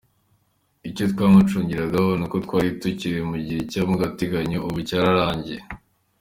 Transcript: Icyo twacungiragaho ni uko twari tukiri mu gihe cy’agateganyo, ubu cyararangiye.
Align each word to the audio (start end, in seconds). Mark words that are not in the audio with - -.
Icyo 0.89 1.03
twacungiragaho 1.13 2.09
ni 2.19 2.23
uko 2.25 2.37
twari 2.45 2.69
tukiri 2.81 3.21
mu 3.29 3.37
gihe 3.45 3.59
cy’agateganyo, 3.71 4.57
ubu 4.67 4.79
cyararangiye. 4.89 5.61